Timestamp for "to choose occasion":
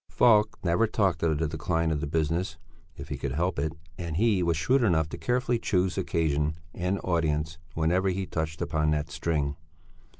5.59-6.55